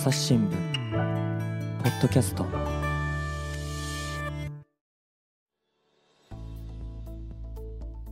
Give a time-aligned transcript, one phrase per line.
[0.00, 2.46] 朝日新聞ポッドキャスト。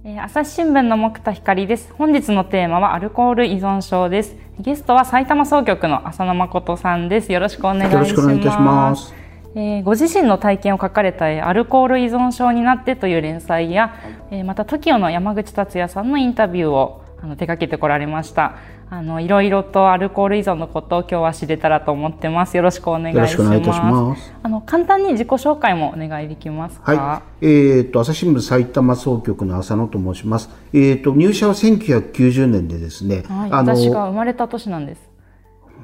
[0.05, 1.91] えー朝日新聞の木田光です。
[1.95, 4.37] 本日のテーマはアルコール依存症です。
[4.61, 7.33] ゲストは埼玉総局の浅野誠さんです。
[7.33, 7.95] よろしくお願いします。
[7.95, 9.15] よろしくお願いいたします。
[9.55, 13.95] えーご自身の体験を書かれたえーアルコール依存症になってという連載や、
[14.31, 18.57] えーまた TOKIO の山口達也さんのインタビューをあの手掛けてこられました
[18.91, 22.57] あのいろいろとアルコール依存のことを今日は知れたらと思ってます。
[22.57, 24.33] よろしくお願いしよます。
[24.43, 26.93] あの簡単に自己紹介もお願いできますか？
[26.93, 30.49] はい、えっ、と朝日新聞埼玉総局の浅野と申します。
[30.73, 35.08] えっ、と入社は1990年でですね、はい、私が生まれた年なんです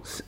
[0.05, 0.25] す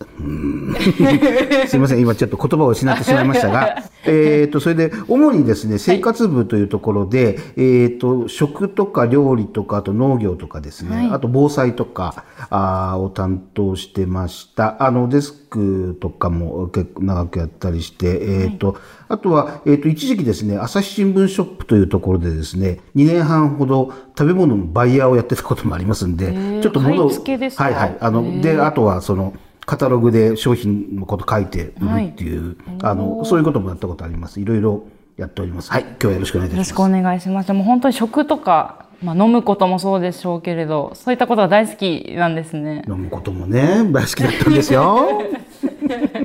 [1.76, 2.00] みません。
[2.00, 11.10] 今ちょっと言葉を失ってしまいましたが、 えっとそれで主にですね生活部というところで、えっ、と食とか料理とかあと農業とかですね、はい。
[11.10, 14.82] あと防災とかあーを担当してました。
[14.82, 18.76] あのデスクとかも結構長くやったりして、えっ、と、
[19.08, 26.62] あとは、えっ、と、一時期ですね、朝日新聞ショップというところでですね、2年半ほど食べ物のバイヤーをやってたこともありますんで、ー。
[26.62, 27.96] ちょっと物をはいはい。
[28.00, 29.34] あの、で、あとはその、
[29.66, 34.40] カタログで商品のこと書いて売るっていう、あの、そういうこともやったことあります。
[34.40, 34.84] いろいろ
[35.16, 35.72] やっております。
[35.72, 35.82] はい。
[35.82, 36.68] 今日はよろしくお願いいたします。
[36.70, 37.48] よろしくお願いします。
[37.48, 42.84] でも本当に食とか、まあ、飲むこともそうでしょうけれど、そういったことが大好きなんですね。
[42.86, 45.22] 飲むこともね、大好きだったんですよ。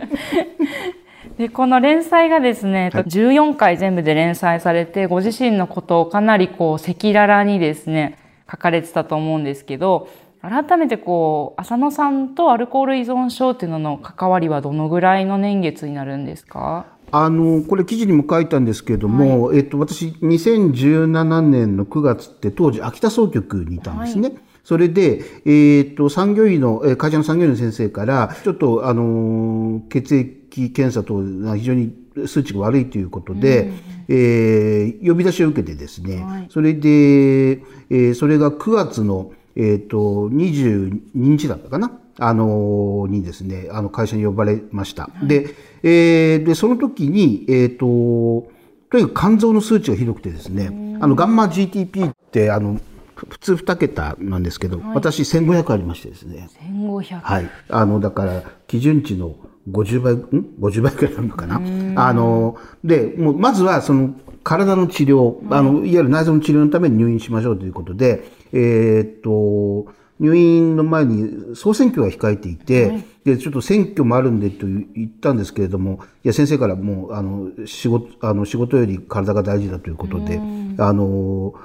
[1.37, 10.09] で、この連載がですね、はい14回全部で連載されて、ご自身のことをかなりこう、赤裸々にですね、書かれてたと思うんですけど、
[10.41, 16.85] 改めてこう、浅野さんとアルコール依存症っていうのの関わりはどのぐらいの年月になるんですか？
[17.11, 24.33] あの、これ記事にも書いたんですけれども、えっと、私、2017年の9月って当時、秋田総局にいたんですね。
[24.63, 31.21] それで、えっと、産業医の、えー会社の産業医の先生から、ちょっと、あのー血液検査と
[31.55, 31.93] 非常に
[32.27, 33.71] 数値が悪いということで、
[34.07, 36.47] えー呼び出しを受けてですね、はい。
[36.49, 41.91] それで、えーそれが9月の、えっ、と、22日だったかな？
[42.19, 45.09] あのーにですね、あの会社に呼ばれました。
[45.23, 48.47] で、えーで、その時に、えっ、と、
[48.91, 52.79] とにかく肝臓の数値がひどくてですね、あの、ガンマ GTP って、あの、
[53.15, 56.49] ふ普通2桁なんですけど、私1500ありましてですね。
[56.61, 57.19] 1500。
[57.19, 57.49] はい。
[57.69, 59.35] あの、だから、基準値の
[59.69, 60.19] 50倍、ん
[60.59, 61.61] ?50 倍くらいあるのかな？
[62.07, 64.13] あの、で、もう、まずは、その、
[64.43, 68.23] 体の治療、あの、いわゆる内臓の治療のために入院しましょうということで、
[68.53, 80.39] えーっと、入院の前に総選挙が控えていて、で、ちょっと選挙もあるんでと言ったんですけれども、いや、先生からもう、あの、仕事、あの、仕事より体が大事だということで、
[80.77, 81.55] あの、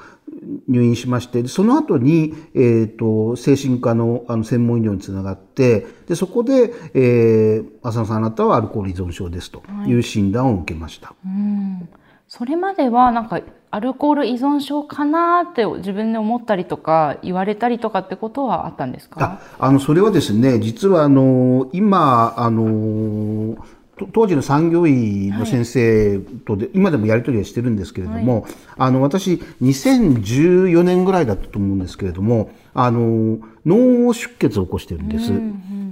[0.68, 11.14] 入院しまして、でその後に、えっ、と、精神科のあの専門医療につながって、で、そこで、えー、浅野さんあなたはアルコール依存症ですという診断を受けました。
[11.24, 11.88] うん
[12.36, 19.40] それまではなんかアルコール依存症かなって自分で思ったりとか言われたりとかってことはあったんですか？
[19.58, 23.56] ああの、それはですね、実はあの、今、あの、
[23.98, 28.46] と当時の産業医の先生とで、今でもやり取りはしてるんですけれども、
[28.76, 35.32] あの、私、2014年ぐらいだったと思うんですけれども、あの、脳出血を起こしてるんです。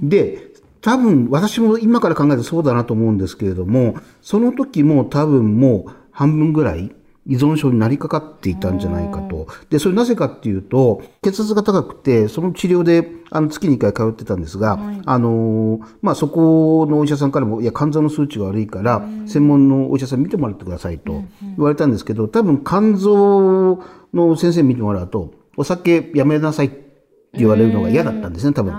[0.03, 0.49] で、
[0.81, 6.91] 多分、私も今から考えてそうだなと思うんですけれども、その時も多分もう半分ぐらい
[7.27, 9.47] 依存症になりかかっていたんじゃないかと。
[9.69, 23.83] で、それなぜかっていうと、血圧が高くて、その治療で、あの、月に1回通ってたんですが、あのー、まあ、そこのお医者さんからも、いや、肝臓の数値が悪いから、専門のお医者さん見てもらってくださいと言われたんですけど、多分肝臓
[24.13, 26.85] の先生見てもらうと、お酒やめなさいって
[27.33, 28.73] 言われるのが嫌だったんですね、多分。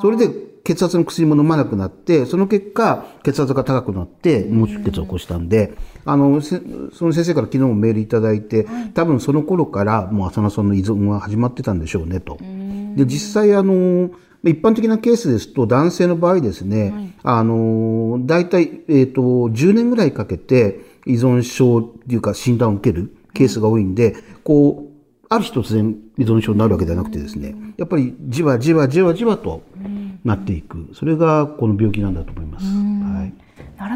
[0.00, 5.72] それで、血圧の薬も飲まなくなって、その結果、血圧が高くなって、脳出血を起こしたんで、
[6.04, 6.60] あの、せ
[6.92, 12.36] その先生から昨日もメールいただいて、多分その頃からもう浅野さんの依存は始まってたんでしょうね、と。
[12.96, 14.10] で、実際あの、
[14.44, 24.97] 一般的なケースですと、男性の場合ですね、あの、大体、えっ、と、10年ぐらいかけて依存症っていうか診断を受けるケースが多いんで、こう、
[25.28, 29.62] ある日突然依存症になるわけではなくてですね、やっぱりじわじわじわじわと
[30.24, 30.88] なっていく。
[30.94, 32.66] それがこの病気なんだと思います。
[32.66, 33.34] はい。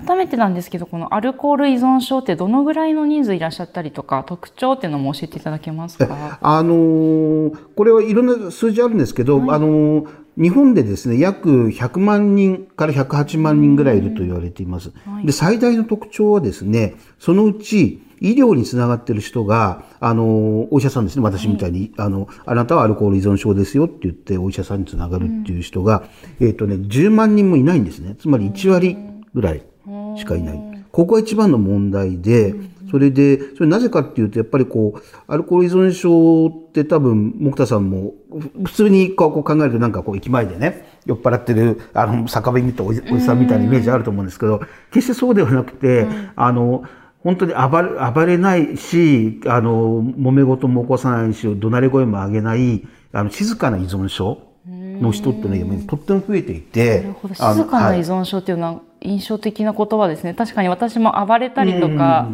[0.07, 6.39] 改めてなんですけどこのアルコール依存症ってどのぐらいの人数いらっしゃったりとか特徴っていうのも教えていただけますか？
[6.41, 10.09] あのーこれはいろんな数字あるんですけど、あのー
[10.39, 14.91] 日本でですね、約100万人から108万人ぐらいいると言われています。
[15.27, 26.05] で、最大の特徴はですね、そのうち医療につながってる人が、あの、お医者さんですね、私みたいに、あの、あなたはアルコール依存症ですよって言って、お医者さんにつながるっていう人が、
[26.41, 28.15] えっ、とね、10万人もいないんですね。
[28.19, 28.97] つまり1割
[29.35, 29.63] ぐらい
[30.17, 30.85] しかいない。
[30.93, 32.55] ここが一番の問題で、
[32.93, 44.61] それで、それなぜかっていうと、やっぱりこう、アルコール依存症って多分、木田さんも、ふ普通にこう考えるとなんかこう、駅前でね、酔っ払ってる、あの、酒場見たおじさんみたいなイメージあると思うんですけど、
[44.93, 46.85] 決してそうではなくて、あの、
[47.23, 57.35] 本当に暴れ暴れないし、あの、揉め事も起こさないし、怒鳴り声も上げない、あの、静かな依存症の人ってね、とっても増えていて、なるほど。
[57.35, 60.35] 静かなはい依存症っていうのは印象的な言葉ですね。
[60.35, 62.29] 確かに私も暴れたりとか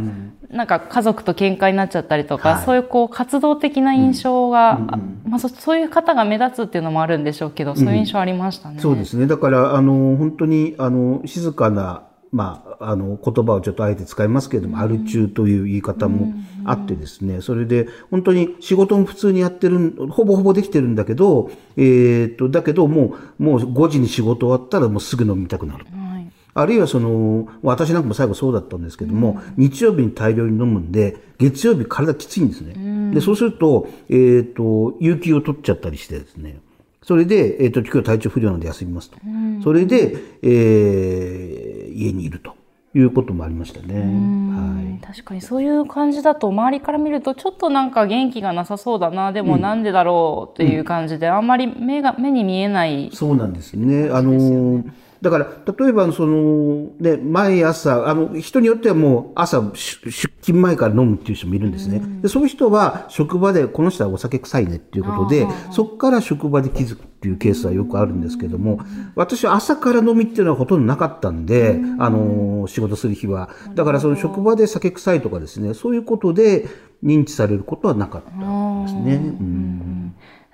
[0.51, 2.65] なんか家族と喧嘩になっちゃったりとか、はい。
[2.65, 8.81] そういうこう活動的な印象が、あまあ、そそういう方が目立つっていうのもあるんでしょうけど、そういう印象ありましたね。
[8.81, 9.27] そうですね。
[9.27, 16.35] だから、あの、本当に、あの、静かな、まあ、あの、言葉をちょっとあえて使いますけれども、アル中という言い方も
[16.65, 25.85] あってですね、それで、本当に仕事も普通にやってる、ほぼほぼできてるんだけど、えっと、だけど、もう、もう5時に仕事終わったらもうすぐ飲みたくなる。
[25.85, 26.09] はい
[26.55, 33.15] あるいはその、私なんかも最後そうだったんですけども、日曜日に大量に飲むんで、月曜日体きついんですね。
[33.15, 36.59] で、そうすると、えっ、と、有給を取っちゃったりしてですね。
[37.05, 39.19] それで、えっ、と、今日体調不良なんで休みますと。
[39.63, 41.68] それで、えー
[41.99, 42.55] 家にいると
[42.95, 43.95] いうこともありましたね。
[43.95, 45.05] はい。
[45.05, 54.11] 確かにそういう感じだと周りから見るとちょっとなんか元気がなさそうだなでもなんでだろうという感じで、あんまり目が目に見えないそうなんですね。
[54.11, 54.85] あの
[55.21, 55.47] だから、
[55.79, 62.01] 例えば、その、ね、毎朝、あの、人によってはもう朝、出出勤前から飲むっていう人もいるんですね。
[62.23, 68.81] でそういう人は、職場で、この人はお酒臭いねっていうことで、そこから職場で気づくっていうケースはよくあるんですけども、
[69.17, 73.51] 私は朝から飲みっていうのはほとんどなかったんで、あの、仕事する日は。
[73.75, 76.69] だから、その職場で酒臭いとかですね、そういうことで
[77.03, 79.15] 認知されることはなかったんですね。
[79.17, 79.88] うん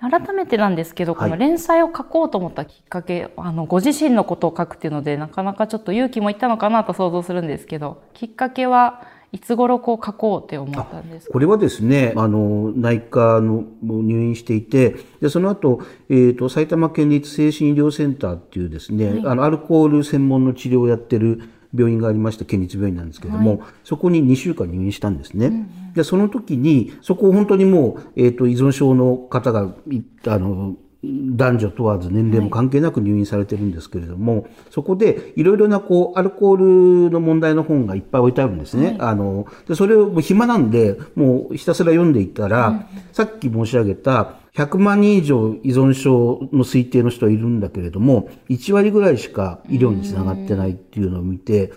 [0.09, 11.33] 改めてなんですけど、この連載を書こうと思ったきっかけあのご自身のことを書くっていうのでなかなかちょっと勇気もいったのかなと想像するんですけどきっかけはいつ頃こう書こうって思ったんですか？
[11.33, 21.41] これはですね、あの、内科の入院していて、で、その後、えっ、と、埼玉県立精神医療センターっていうですね、あの、アルコール専門の治療をやってる
[21.75, 25.67] 病院がありまして、県立病院なんですけれども、そこに2週間入院したんですね。
[25.93, 30.75] で、その時に、そこを本当にもう、えっ、と、依存症の方がい、あの、
[31.07, 38.97] 男女問わず年齢も関係なく入院されてるんですけれども、そこでいろいろなこうアルコールの問題の本がいっぱい置いてあるんですね。
[38.99, 51.73] あのでそれをもう暇なんでもうひたすら読んでいったら、さっき申し上げた100万人以上依存症の推定の人はいるんだけれども1割ぐらいしか医療につながってないっていうのを見て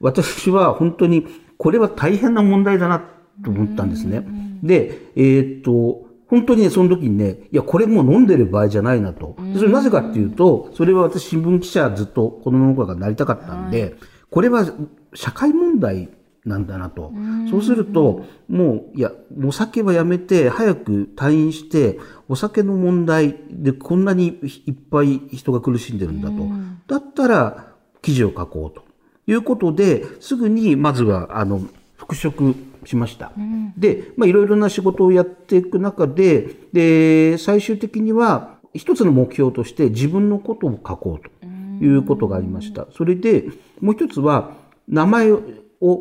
[0.00, 1.26] 私は本当に
[1.58, 3.04] これは大変な問題だな
[3.44, 4.24] と思ったんですね。
[4.62, 9.36] で、えーっと本当にね、その時にね、いや、これもう飲んでる場合じゃないなと。
[9.52, 13.96] でそれなぜかっていうと、それは私新聞記者ずっと子供の頃からなりたかったんで、
[14.30, 14.64] これは
[15.12, 16.08] 社会問題
[16.44, 17.12] なんだなと。
[17.50, 19.12] そうすると、もう、いや、
[19.44, 21.98] お酒はやめて、早く退院して、
[22.28, 26.48] お酒の問題でこんなにいっぱい人が苦しんでるんだと。
[26.88, 28.84] だったら、記事を書こうと
[29.30, 31.62] いうことで、すぐにまずは、あの、
[31.96, 32.54] 復職
[32.84, 33.32] しました。
[33.76, 42.86] で、まあ、いろいろな仕事をやっていく中で、で、最終的には、一つの目標として自分のことを書こうということがありました。
[42.96, 43.44] それで、
[43.80, 44.52] もう一つは、
[44.88, 45.42] 名前を、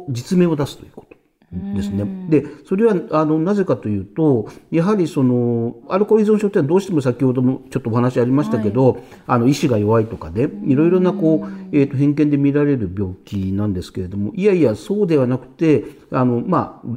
[0.10, 1.22] 実名を出すということ。
[1.52, 2.06] ですね。
[2.30, 16.88] で、それは、あの、なぜかというと、やはりその、アルコール依存症ってのはどうしても先ほどもちょっとお話ありましたけど、あの、意志が弱いとかね、いろいろなこう、えっ、と、偏見で見られる病気なんですけれども、いやいや、そうではなくて、あの、まあ、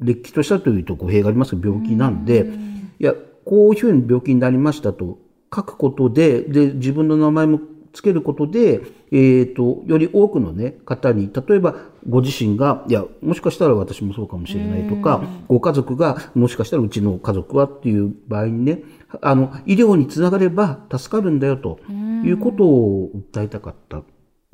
[0.00, 2.50] れっきとしたというと語弊がありますが病気なんで、
[2.98, 5.18] いや、こういうふうに病気になりましたと
[5.54, 7.60] 書くことで、で、自分の名前も
[7.92, 8.82] つけることで、
[9.12, 11.76] えっ、と、より多くのね、方に、例えば
[12.08, 18.82] ご自身が、いや、もしかしたら私もそうかもしれないとか、ご家族が、もしかしたらうちの家族はっていう場合にね、
[19.20, 21.78] あの、医療につながれば助かるんだよと
[22.24, 24.02] いうことを訴えたかった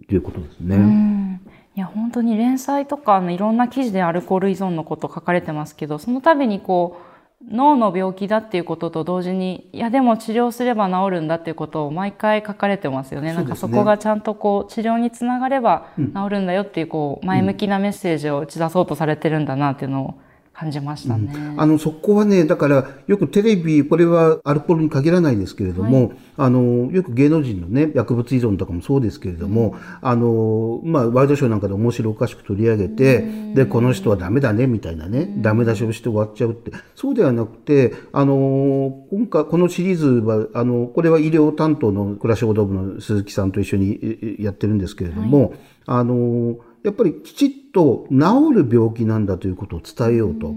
[0.07, 0.77] ということですね。
[0.77, 1.41] うん。
[1.75, 7.12] いや本当に連載とかあのいろんな記事でアルコール依存のこと書かれてますけどその度にこう
[7.51, 13.33] 脳の病気だっていうことと同時にいやでも治療すれば治るんだっていうことを毎回書かれてますよね。
[13.33, 20.15] なんかそこがちゃんとこう治療につながれば治るんだよっていうこう前向きなメッセージを打ち出そうとされてるんだなっていうのを
[20.53, 21.55] 感じましたね。
[21.57, 45.55] あの、そこはね、だから、よくテレビ、これはアルコールに限らないですけれども、あの、よく芸能人のね、薬物依存とかもそうですけれども、あの、まあ、ワイドショーなんかで面白おかしく取り上げて、で、この人はダメだね、みたいなね、ダメ出しをして終わっちゃうって、そうではなくて、あの、今回、このシリーズは、あの、これは医療担当の暮らし報道部の鈴木さんと一緒にええやってるんですけれども、
[45.87, 50.55] あの、やっぱりきちっと治る病気なんだということを伝えようと。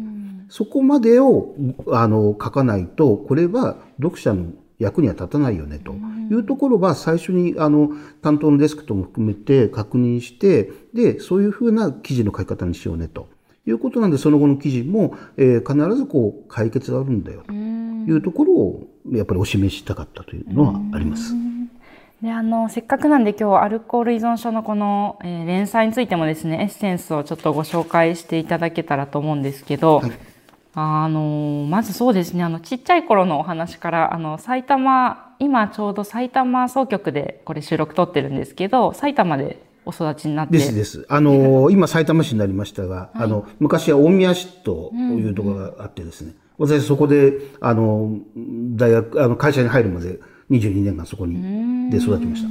[0.49, 1.55] そこまでを
[1.91, 5.95] あの書かないと、これは読者の役には立たないよねと。
[6.29, 7.91] いうところは最初にあの
[8.21, 13.27] 担当のデスクとも含めて確認して、で、そういうふうな記事の書き方にしようねと。
[13.67, 17.53] いうことなんで、その後の記事も、えー必ずこう解決があるんだよと。
[17.53, 21.33] いうところをやっぱりお示ししたかったというのはあります。
[22.21, 30.11] であのせっかくなんで今日アルコール依存症のこの、えー連載についてもですねエッセンスをちょっとご紹介していただけたらと思うんですけど、はい。
[30.77, 40.57] あのまずそうですねあのちっちゃい頃のお話からあの埼玉今ちょうど埼玉総局でこれ収録撮ってるんですけど埼玉でお育ちになって。
[40.57, 41.05] ですです。
[41.09, 48.17] あの、今埼玉市になりましたが、あの、昔は大宮市というところがあってですね、私そこで、あの、
[48.75, 52.49] 大学、あの、会社に入るまで22年間そこに、で育ちました。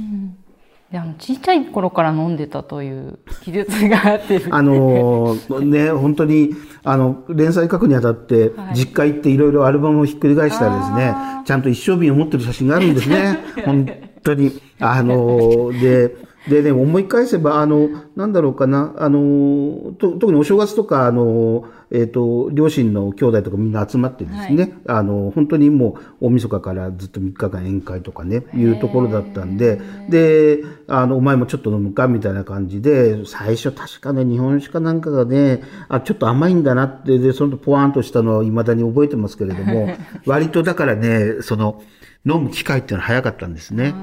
[0.91, 6.51] であのちっちゃい頃から飲んでたという記述があってあのね、本当に、
[6.83, 13.39] あの、連載書くにあたって、実家行っていろいろアルバムをひっくり返したらですね、ちゃんと一升瓶を持ってる写真があるんですね。
[13.65, 13.89] 本
[14.23, 14.61] 当に。
[14.79, 16.15] あの、で、
[16.47, 39.89] でね、思い返せば、あの、なんだろうかな、あの、と特にお正月とか、あの、えっ、と、両親の兄弟とかみんな集まってですね、あの、本当にもう大晦日からずっと3日間宴会とかね、いうところだったんで、で、あの、お前もちょっと飲むかみたいな感じで、最初確かね、日本酒かなんかがね、あ、ちょっと甘いんだなって、で、その後ポワンとしたのを未だに覚えてますけれども、
[40.25, 41.81] 割とだからね、その、
[42.25, 43.93] 飲む機会っていうのは早かったんですね。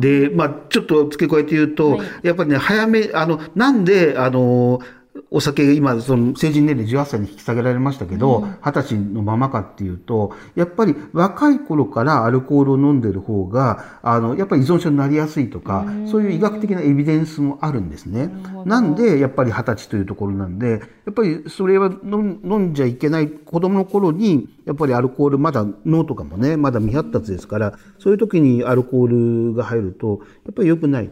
[0.00, 4.80] で、まあ、ちょっと付け加えて言うと、やっぱりね、早め、あの、なんで、あの、
[5.30, 18.30] お酒、今、その成人年齢18歳に引き下げられましたけど、二十歳のままかっていうと、やっぱり若い頃からアルコールを飲んでる方が、あの、やっぱり依存症になりやすいとか、そういう医学的なエビデンスもあるんですね。
[18.64, 20.78] なんで、やっぱり二十歳というところなんで、や
[21.10, 31.10] っぱりそれは飲ん飲んじゃいけない子供の頃に、やっぱりアルコール、まだ脳とかもね、まだ未発達ですから、そういう時にアルコールが入ると、やっぱり良くない。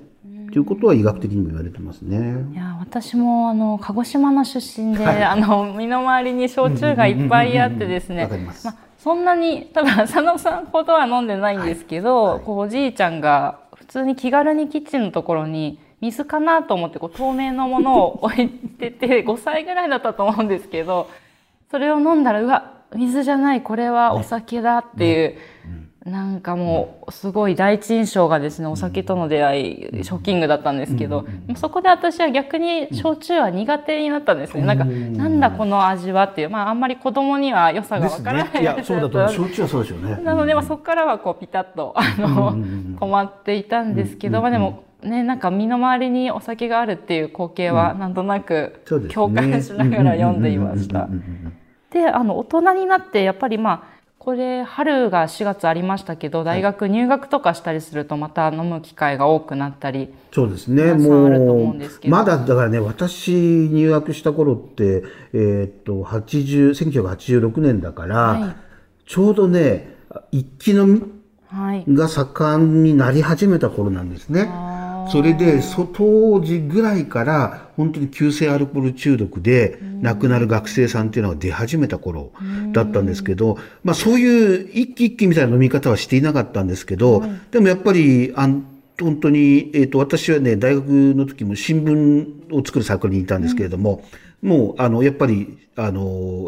[0.54, 2.46] ということは医学的にも言われてますね。
[2.52, 8.22] いや私もあの鹿児島の出身で、あの身の回りに焼酎がいっぱいあってですね。
[8.22, 8.64] わかります。
[8.64, 21.10] まあそんなに多分浅野さんほどは飲んでないんですけど、こうおじいちゃんが普通に気軽にキッチンのところに水かなと思ってこう透明のものを置いてて 5歳ぐらいだったと思うんですけど
[21.68, 25.34] それを飲んだらうわ水じゃないこれはお酒だっていう。
[26.04, 31.24] なんかもうすごい第一印象がですねお酒との出会いショッキングだったんですけど
[31.56, 34.64] そこで私は逆に焼酎は苦手になったんですね。
[34.64, 39.28] なんかなんだこの味はっていうまああんまり子供には良さがわからないいや、そうだと。
[39.28, 40.16] 焼酎はそうでしょうね。
[40.22, 42.52] なので、まあ、そこからはこうピタッとあの
[43.00, 51.08] 止まっていたんですけど、まあ、でもねなんか身の回りにお酒があるっていう光景はなんとなく共感しながら読んでいました。
[51.90, 60.94] であの大人になってやっぱりまあこれ春が4月ありましたけど大学入学とかしたりするとまた飲む機会が多くなったりそうですね。
[60.94, 68.56] もう、まだだからね、私入学した頃って、えーっと、80、1986年だから、はい。
[69.06, 69.94] ちょうどね、
[70.32, 71.02] 一気飲み
[71.46, 71.84] はい。
[71.86, 74.50] が盛んになり始めた頃なんですね。
[75.10, 82.30] それで、そ当時ぐらいから、本当に急性アルコール中毒で亡くなる学生さんっていうのが出始めた頃
[82.72, 88.66] だったんですけど、まあそういう一気一気みたいな飲み方はしていなかったんですけど、でもやっぱり、あん
[89.00, 94.04] 本当に、えっ、と、私はね、大学の時も新聞を作るサークルにいたんですけれども、
[94.44, 96.02] もう、あの、やっぱり、あの、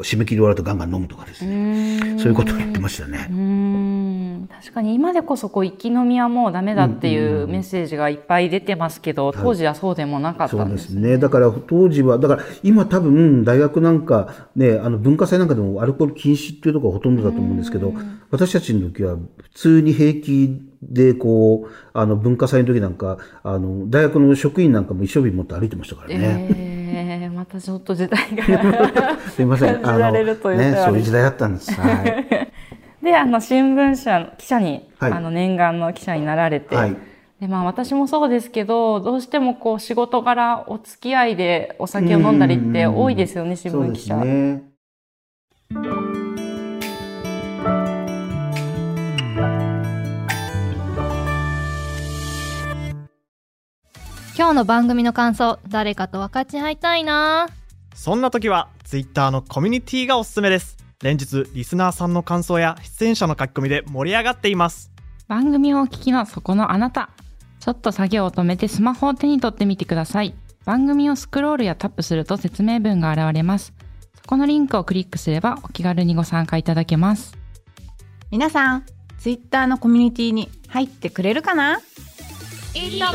[0.04, 2.16] 締め切り終わるとガンガン飲むとかですね。
[2.18, 3.26] そういうことを言ってましたね。
[3.30, 10.74] うーん確かに今でこそこう生き飲みはもうダメだっていうメッセージがいっぱい出てますけど、当時はそうでもなかったそうんで。
[10.74, 11.18] ですすね。
[11.18, 17.94] だから当時は、だから今多分大学なんかね、あの文化祭なんかでもアルコール禁止っていうところがほとんどだと思うんですけど、
[18.30, 26.48] 私たちの時は普通に平気でこう、あの文化祭の時なんか、あの大学の職員なんかも一升瓶持って歩いてましたからね。
[26.50, 26.75] えー、
[27.34, 29.80] またちょっと時代が すいません。
[29.80, 31.72] 感じられるというね、かそういう時代だったんです。
[31.80, 32.26] はい。
[33.02, 36.96] であの新聞社記者に、はいあの念願の記者になられて、はい
[37.40, 44.16] でまあ、私もそうですけどどうしてもこう仕事柄お付き合いでお酒を飲んだりって多いですよね新聞記者。
[54.38, 57.48] 今日の番組の感想誰かと分かち合いたいな。
[57.94, 60.76] そんな時は Twitter のコミュニティがおすすめです。
[61.02, 64.92] 連日リスナーさんの感想や出演者の書き込みで盛り上がっています。
[65.26, 67.08] 番組をお聞きのそこのあなた。
[67.60, 70.34] ちょっと作業を止めてスマホを手に取ってみてください。
[70.66, 73.72] 番組をスクロールやタップすると説明文が現れます。
[74.16, 77.34] そこのリンクをクリックすればお気軽にご参加いただけます。
[78.30, 78.84] 皆さん、
[79.16, 81.80] ツイッターのコミュニティに入ってくれるかな？
[82.76, 83.10] いいとも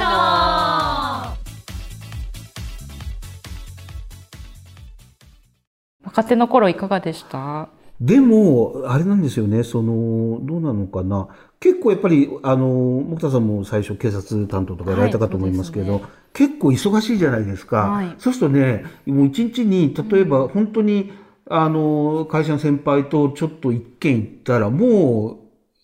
[6.03, 7.69] 若手の頃いかがでした？
[7.99, 11.27] でも、あれなんですよね、その、どうなのかな。
[11.59, 17.89] 結構やっぱり、あの、木田さんも最初警察担当とかやられたかと思いますけど、はいそう結構忙しいじゃないですか。
[17.91, 18.15] はい。
[18.17, 21.11] そうするとね、もう一日に、例えば本当に、
[21.47, 25.37] あの、会社の先輩とちょっと一軒行ったら、もう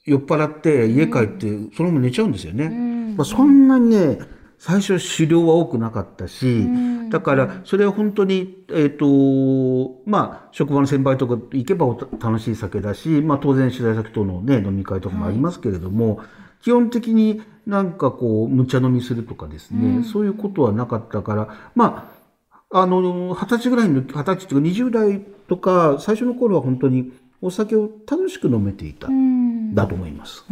[0.05, 2.96] 酔っ払って家帰って、そのまま寝ちゃうんですよね。
[3.17, 4.19] まあ、そんなにね、
[4.59, 6.67] 最初狩猟は多くなかったし、
[7.09, 16.21] だからそれは本当に、えっ、と、まあ、職場の先輩とか行けばお楽しい酒だし、まあ当然取材先とのね、飲み会とかもありますけれども、
[16.61, 22.11] 基本的になんかこう、むちゃ飲みするとかですね、そういうことはなかったから、ま
[22.71, 29.07] あ、あの、二十歳ぐらいの、二十歳っていうか20代とか、最初の頃は本当にお酒を楽しく飲めていた、
[29.73, 30.45] だと思います。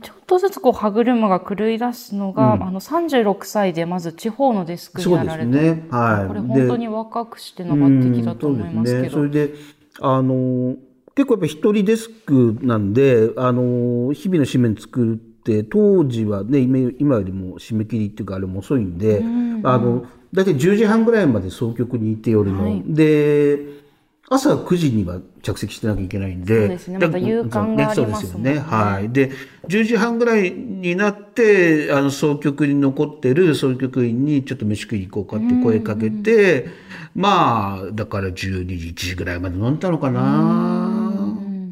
[0.00, 5.86] ちょっとずつこう歯車が狂い出すのが、うんあの36歳でまず地方のデスクになられて、すね。
[5.90, 6.28] はい。
[6.28, 9.58] これで本当に若くしての抜擢だと思いますけど、うんそうですね。
[9.58, 10.76] それで、あの、
[11.14, 19.22] 結構やっぱ一人デスクなんで、あの、日々の紙面作って、当時はね、今今よりも締め切りっていうかあれも遅いんで、
[19.62, 22.64] あの、大体10時半ぐらいまで総局にいて夜の。
[22.64, 23.85] はいで、
[24.28, 26.58] 朝9時には着席してなきゃいけないんで。
[26.58, 28.58] そうですねまた夕刊がありますもんねそうですよね。
[28.58, 29.10] はい。
[29.10, 29.30] で、
[29.68, 36.68] 10時半ぐらいになって、あの、総局に残ってる総局員にちょっと飯食い行こうかって声かけて、
[37.14, 41.20] まあ、だから12時、1時ぐらいまで飲んだのかな。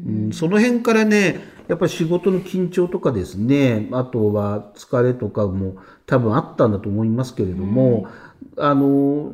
[0.07, 8.07] うんその辺からね、やっぱり仕事の緊張とかですね、あとは疲れとかも多分あったんだと思いますけれども、
[8.57, 9.33] あの、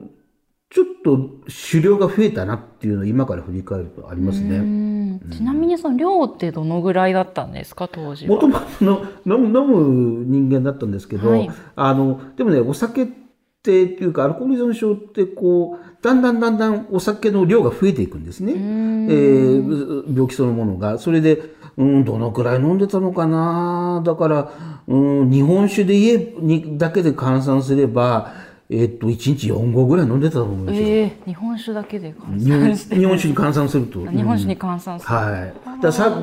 [0.74, 1.30] ちょっと
[1.72, 4.58] 狩猟が増えたなっていうのを今から振り返るとありますね。
[4.58, 5.22] うん。
[5.32, 7.90] ちなみにその量ってどのぐらいだったんですか？
[7.90, 8.36] 当時は。
[8.36, 11.50] もともとの飲む飲む人間だったんですけど、はい。
[11.76, 20.98] あのでもねお酒ってっていうかアルコール依存症ってこうだんだんだんだんお酒の量が増えていくんですね、えー病気そのものが。
[20.98, 24.02] それでうんどのくらい飲んでたのかな？
[24.06, 24.52] だから
[24.88, 28.34] うん日本酒で言えにだけで換算すれば
[28.72, 34.00] えっと1日4合ぐらい飲んでたと思うんですよ、えー日本酒だけで換日本算日本酒に換算すると。
[34.10, 35.54] 日本酒に換算する、はい。
[35.66, 36.22] だからさ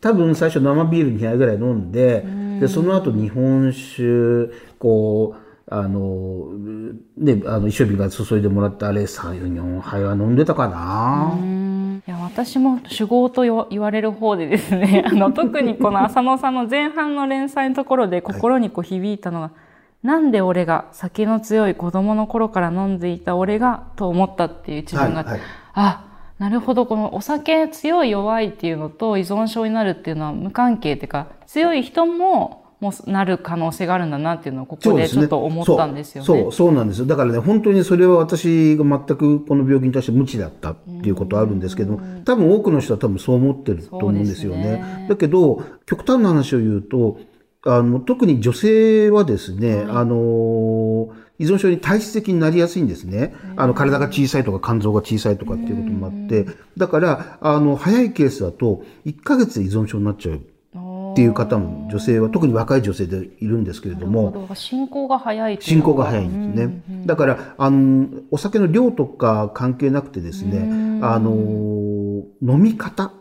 [0.00, 2.24] 多分最初生ビール2杯ぐらい飲んで、
[2.60, 6.52] で、その後日本酒、こう、あの、
[7.16, 11.38] ね、あの、一升瓶が注いでもらったあれ、3、4杯は飲んでたかな。
[12.06, 19.50] いや私も酒豪と言われる方でですねあの特にこの浅野さんの前半の連載のところで心にこう響いたのが、
[20.02, 25.40] なんで俺が酒の強い子供の頃から飲んでいた俺がと思ったっていう一文がはいはい。
[25.74, 26.06] あ
[26.38, 26.86] なるほど。
[26.86, 36.26] このお酒強い弱いっていうのと依存症になるっていうのは無関係っていうか強い人ももうなる可能性があるんだなっていうのをここでちょっと思ったんですよね。
[36.26, 37.06] そうそうそうなんですよ。
[37.06, 44.62] だからね本当にそれは私が全くこの病気に対して無知だったっていうことはあるんですけど多分多くの人は多分そう思ってると思うんですよね。
[44.62, 45.06] ね。
[45.10, 47.18] だけど極端な話を言うと
[47.66, 53.34] あの特に女性はですね、あの依存症に体質的になりやすいんですね。
[53.56, 56.46] あの体が小さいとか肝臓が小さいとかっていうこともあって。
[56.76, 64.48] だからあの早いケースだと1ヶ月で依存症になっちゃうっていう方も女性は特に若い女性でいるんですけれども。
[64.54, 66.82] 進行が早い進行が早いんですね。
[67.04, 71.30] だから、あの、お酒の量とか関係なくてですね、あの、
[72.42, 73.12] 飲み方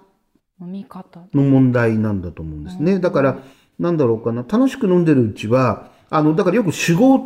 [0.61, 1.21] 飲み方。
[1.33, 2.99] の問題なんだと思うんですね。
[2.99, 3.39] だから、
[3.79, 7.19] なんだろうかな、楽しく飲んでるうちは、あの、だからよく酒豪っ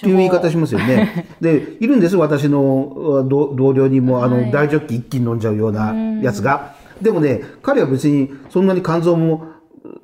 [0.00, 1.26] ていう言い方しますよね。
[1.40, 6.74] で、いるんです私の同同僚にも、あの、大ジョッキ一気に飲んじゃうようなやつが。
[7.00, 9.46] でもね、彼は別にそんなに肝臓も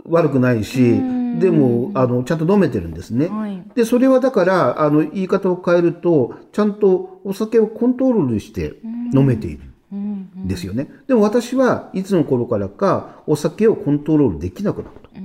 [0.05, 1.01] 悪くないし、
[1.41, 3.29] でも、あの、ちゃんと飲めてるんですね。
[3.29, 8.75] はいで、それはだから、あの、言い方を変えると、ちゃんとお酒をコントロールして
[9.15, 9.73] 飲めている。
[9.95, 10.89] んですよね。
[11.07, 15.21] でも私はいつの頃からかお酒をコントロールできなくなった。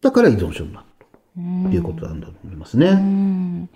[0.00, 0.90] だから依存症になった。
[1.66, 3.68] っていうことなんだと思いますね。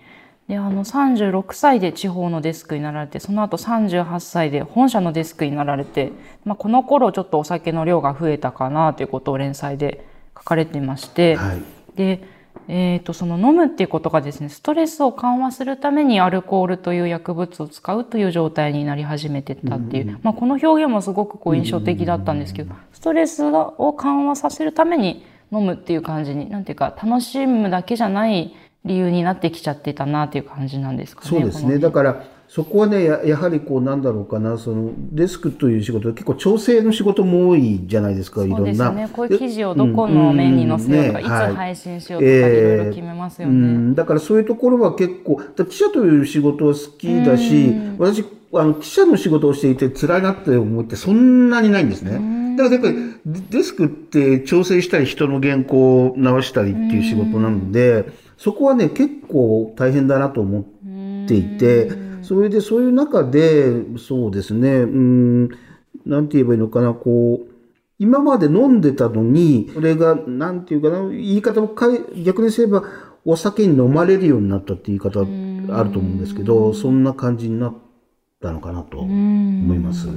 [0.49, 6.13] であの36歳で地方のデスクになられてその後38歳で本社のデスクになられて、
[6.45, 10.05] まあ、この頃ちょっとお酒の量が増えたかなということを連載で
[10.37, 11.63] 書かれていまして、はい
[11.97, 12.25] で、
[12.69, 31.29] えー、とその飲むっていうことがですねストレスを緩和するためにアルコールという薬物を使うという状態になり始めてったっていう、まあ、この表現もすごくこう印象的だったんですけどストレスを緩和させるために飲むっていう感じになんていうか楽しむだけじゃない理由になってきちゃってたなっていう感じなんですかね。
[31.29, 31.79] そうですね。
[31.79, 38.93] だから、そこはね、ややはりこう、なんだろうかな、その、デスクという仕事、結構調整の仕事も多いじゃないですか、いろそうんですな。
[38.93, 39.09] ね。
[39.11, 43.57] こういう記事をどこの面に載せようとか、いつうんはい配信しようとか、いろいろ決めますようね。
[43.57, 52.44] ん、だからそういうところは結構、だ記者という仕事は好きだし、私、あの、記者の仕事をしていて辛いなって思ってそんなにないんですね。
[52.57, 60.65] だからやっぱりデデスクって調整したり人の原稿を直したりっていう仕事なので、そこはね、結構大変だなと思っ
[61.27, 61.91] ていて、
[62.23, 65.49] それでそういう中で、そうですね、うん、
[66.07, 67.55] なんて言えばいいのかな、こう、
[67.99, 72.83] 今まで飲んでたのに、それが、なんていうかな、言い方を変え、逆にすれば、
[73.25, 75.27] お酒に飲まれるようになったって言い方ある
[75.91, 77.75] と思うんですけど、そんな感じになっ
[78.41, 80.09] たのかなと思います。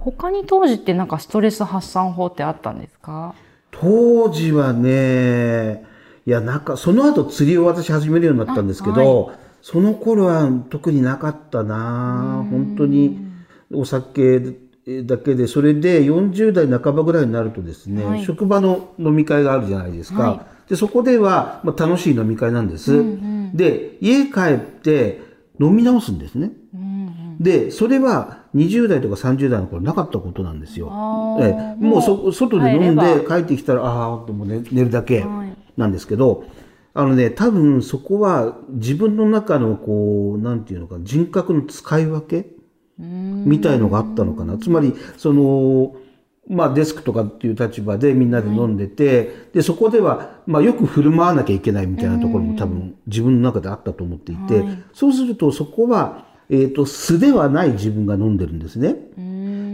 [0.00, 3.34] 他に当時ってなんかストレス発散法ってあったんですか？
[3.70, 5.84] 当時はね、
[6.26, 9.32] いや、なんか、その後釣りを私始めるようになったんですけど、
[9.62, 13.18] その頃は特になかったな本当に
[13.72, 14.40] お酒
[15.04, 18.24] だけで、それで40代半ばぐらいになるとですね、はい。
[18.24, 20.22] 職場の飲み会があるじゃないですか。
[20.22, 23.04] はで、そこでは、まあ、楽しい飲み会なんです。
[23.54, 25.20] で、家帰って
[25.60, 26.52] 飲み直すんですね。
[27.38, 31.38] で、それは20代とか30代の頃なかったことなんですよ。
[31.40, 35.50] ええもうそ外で飲んで帰ってきたら、ああ、ともう寝寝るだけはい。
[35.76, 36.44] なんですけど、
[36.92, 42.46] あのね、多分そこは自分の中のこう、なんていうのか、人格の使い分け
[42.98, 44.58] みたいのがあったのかな。
[44.58, 45.94] つまり、その、
[46.48, 58.96] まあデスクとかっていう立場でみんなで飲んでて、で、そこでは、まあよく振る舞わなきゃいけないみたいなところも多分自分の中であったと思っていて、そうするとそこは、えっ、と、素ではない自分が飲んでるんですね。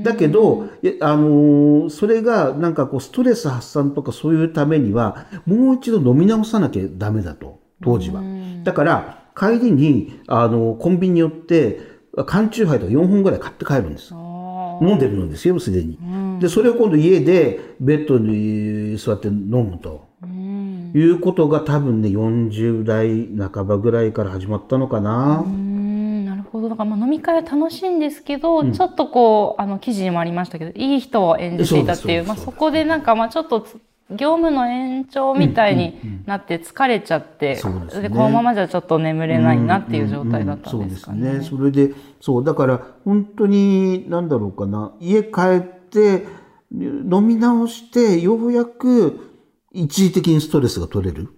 [0.03, 0.69] だけど、
[1.01, 8.23] あのーそれがなんかこうストレス発散とかそういうためには、もう一度飲み直さなきゃダメだと、当時は。
[8.65, 11.81] だから、帰りに、あのコンビニに寄って、
[12.27, 14.15] 缶チューハイとか4本ぐらい買って帰るんです。
[14.15, 15.99] 飲んでるのですよ、すでに。
[16.41, 20.07] で、それを今度家でベッドに座って飲むと。
[20.95, 25.45] いうことが多分ね、40代半ばぐらいから始まったのかな。
[26.69, 33.79] どだからまあ飲み会は楽しいんですけど、ちょっとこうあの記事にもありましたけどいい人を演じていたっていうそうまあ、そこでなんかまあちょっとつ
[34.11, 41.19] 業務の延長みたいになって疲れちゃって、そうですねこのままじゃちょっと眠れないなっていう状態だったんですかね。
[41.19, 41.73] うんうんうんそうですね。
[41.73, 46.25] それで、そう、だから、本当に、なんだろうかな、家帰って、
[46.73, 49.33] 飲み直して、ようやく、
[49.73, 51.33] 一時的にストレスが取れる。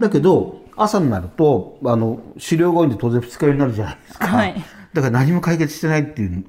[0.00, 4.26] だけど、朝になると、あの、狩猟が多いんで当然二日酔いになるじゃないですか。
[4.26, 4.54] はい
[4.94, 6.44] だから何も解決してないっていう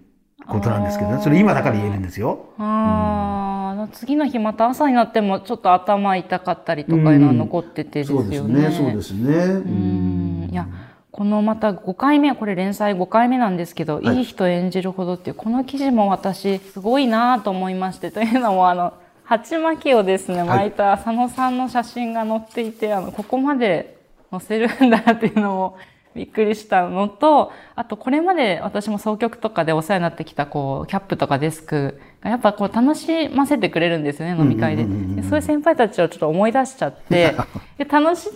[0.47, 1.21] ことなんですけどね。
[1.21, 2.53] それ今だから言えるんですよ。
[2.59, 8.37] ああ、次の日また朝になってもちょっと頭痛かったりとかいうのは残っててですよね。
[8.37, 9.33] そうですね、そうですね。
[9.33, 10.67] うんいや
[11.11, 23.94] このまた5回目これ連載5回目なんですけど、はいい、い人演じるほどっていうこの記事も私すごいなと思いましてというのもあの鉢巻きをですね巻いた佐野さんの写真が載っていて、あのここまで
[24.39, 25.77] 載せるんだっていうのも
[26.15, 34.85] びっくりしたのとあとこれまで私も総局とかでお世話になってきたこうキャップとかデスクがやっぱこう楽しませてくれるんですよね飲み会で。
[34.85, 37.35] でそういう先輩たちをちょっと思い出しちゃって
[37.77, 38.29] で楽し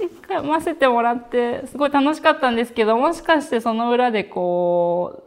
[0.44, 5.24] ませてもらってすごい楽しかったんですけどもしかしてその裏でこ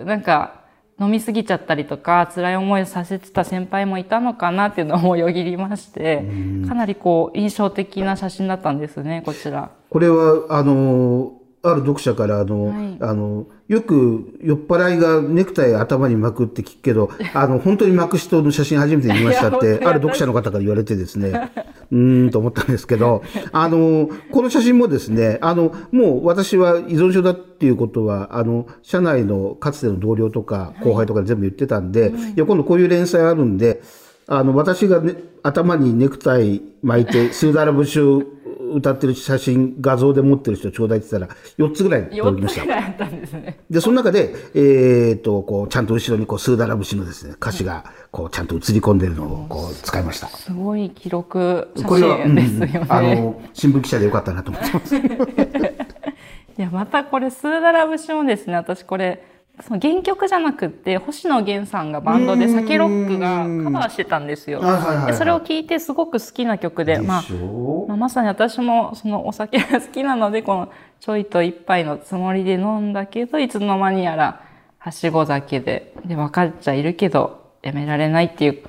[0.00, 0.65] うなんか
[0.98, 6.24] 飲み過ぎちゃったりとか辛い思いをさせてた先輩もいたのかなっていうのもよぎりまして
[6.66, 9.70] かなりこう印象的な写真だったんですねこちら。
[9.88, 11.32] これは、あの、
[11.70, 12.96] ある読者から、あの、はい。
[13.00, 21.50] あの、よく酔っ払いがネクタイ頭に巻くって聞くけど、 あの、本当に巻く人の写真初めて見ましたって、ある読者の方から言われてですね、
[21.90, 33.82] うーんと思ったんですけど、 あの、この写真もですね、あの、もう私は依存症だっていうことは、あの、社内のかつての同僚とか後輩とかで全部言ってたんで、いや、今度こういう連載あるんで、
[34.28, 38.22] あの、私が、ね、頭にネクタイ巻いて、スーダラ節を
[38.74, 42.70] 歌ってる写真、画像で持ってる人ちょうだいって言ったら、4つぐらい届きま4したつぐ。
[42.70, 43.60] らいあったんですね。
[43.70, 50.28] で、その中で、えっ、と、こう、ちゃんと後ろに、こう、スーダラ節のですね、歌詞が、こう、ちゃんと映り込んでるのを、こう、使いました。
[50.28, 52.80] すごい記録写真ですよね。
[52.82, 54.96] うんあの、新聞記者でよかったなと思ってます。
[56.58, 59.22] いやまたこれスーダラ節もですね私これ
[59.60, 64.60] その原曲じゃなくって星野源さんがバンドでサケロックがカバーしてたんですよ。
[64.60, 65.06] はいはいはいはい。
[65.12, 67.24] でそれを聞いてすごく好きな曲で、まあ
[67.88, 74.42] まあ、まさに私もそのお酒が好きなのでこのちょいと一杯のつもりで飲んだけどいつの間にやら
[74.78, 78.62] はしご酒でで分かっちゃいるけどやめられないっていう、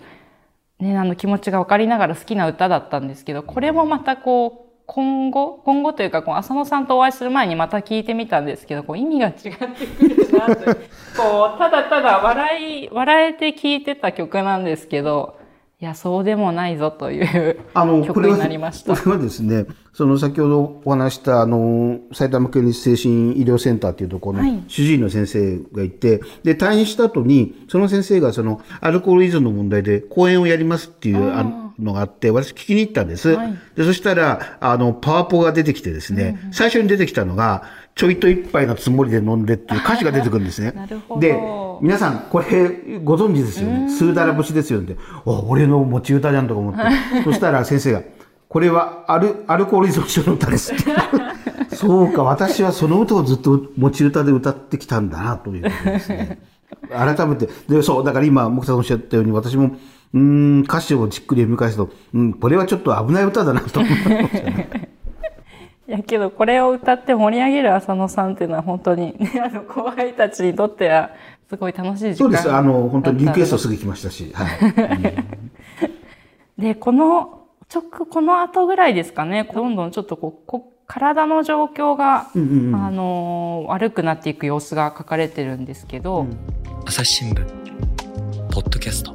[0.79, 10.63] ね、あの気持ちが分かりながら好きな歌だったんですけどこれもまたこう今後今後というかこう浅野さんとお会いする前にまた聞いてみたんですけどこう意味が違ってくるなと
[11.17, 15.36] こうただただ笑い笑えて聴いてた曲なんですけど
[15.79, 18.95] いやそうでもないぞというあの、 曲になりました。
[18.95, 31.45] これはですね、その先ほどお話した、あの、埼玉県立精神医療センターっていうところはいの主治医の先生がいて、で、退院した後に、その先生がその、アルコール依存の問題で講演をやりますっていうあ
[31.77, 33.35] のがあって、私聞きに行ったんです。
[33.35, 37.61] はいで、そしたら、あの、パワポが出てきてですね、最初に出てきたのが、
[37.93, 40.71] ちょいと一杯のつもりで飲んでっていう歌詞が出てくるんですね。
[40.75, 41.33] なるほどで、
[41.81, 43.89] 皆さん、これ、ご存知ですよね？
[43.89, 44.95] スーダラ節ですよね。
[45.25, 46.81] あ、俺の持ち歌じゃんとか思って。
[47.23, 48.01] そしたら先生が、
[48.49, 50.83] これはアルアルコール依存症の歌ですって。
[51.75, 56.39] そうか、私はその歌をずっと持ち歌で歌ってきたんだな、ということですね。
[56.89, 59.75] 改めて、で、そう、だから今、木田さんおっしゃったように、私も、
[60.13, 64.89] うーん、歌詞をじっくり読み返すと、うん、これはちょっと危ない歌だな、と思いましたね。
[65.87, 71.11] いやけどこれを歌って盛り上げる浅野さんっていうのは本当に、ね、あの後輩たちにとっては
[71.49, 72.51] すごい楽しい時間そうです。
[72.51, 74.57] あの、本当にリクエストすぐ来ましたし、はい。
[76.61, 79.49] でこの直この後ぐらいですかね。
[79.53, 82.75] どんどんちょっとこうこ体の状況が、うんうんうん。
[82.75, 86.27] あの悪くなっていく様子が書かれてるんですけど、
[86.85, 87.45] 朝日新聞
[88.51, 89.13] ポッドキャスト。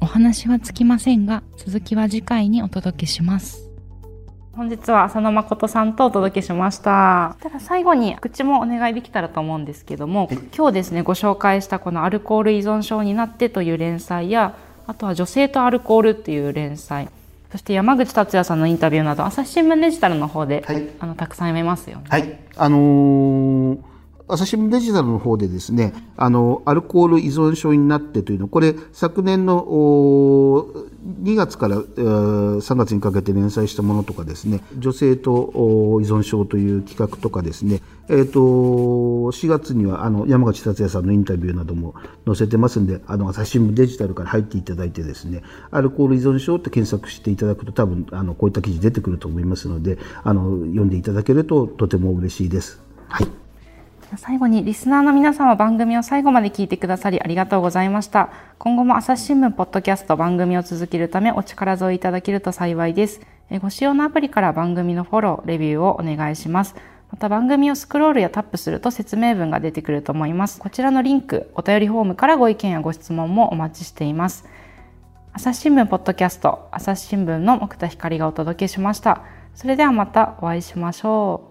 [0.00, 3.67] お話はつきませんが続きは次回にお届けします
[4.58, 7.36] 本日は浅野誠さんとお届けしました。
[7.40, 14.56] ただ最後に告知もお願いできたらと思うんですけども、今日ですねご紹介したこのアルコール依存症になってという連載や
[14.88, 17.08] あとは女性とアルコールっていう連載。
[17.52, 20.88] そして山口達也さんのインタビューなど朝日新聞デジタルの方で、はい。
[20.98, 22.06] あのたくさん読めますよね。
[22.08, 22.40] はい。
[22.56, 23.87] あのー
[24.28, 29.64] 朝日新聞デジタルの方でですね、あの、アルコール依存症になってというの、これ、昨年の
[31.22, 35.50] 2月から3月にかけて連載したものとかですね、女性と
[36.02, 41.94] 依存症という企画とかですね、えっ、と、4月にはあの山口達也さんのインタビューなども
[42.26, 52.82] 載せてますんで、あの、朝日新聞デジタルから入っていただいてですね、アルコール依存症って検索していただくと多分、あの、こういった記事出てくると思いますので、あの、読んでいただけるととても嬉しいです。
[53.08, 53.47] はい。
[54.16, 58.30] 最後にリスナーの皆様番組を最後まで聞いてくださりありがとうございました。
[58.58, 63.20] 今後も朝日新聞ポッドキャスト番組を続けるためお力添えいただけると幸いです。
[63.60, 66.74] ご使用のアプリから番組のフォローレビューをお願いします。
[67.10, 70.58] また番組をスクロールやタップすると説明文が出てくると思います。
[70.60, 74.46] こちらのリンクお便りフォームからご意見やご質問もお待ちしています。
[75.32, 79.22] 朝日新聞ポッドキャスト朝日新聞の木田光がお届けしました。
[79.54, 81.47] それではまたお会いしましょう。